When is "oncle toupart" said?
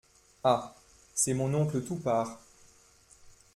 1.53-2.39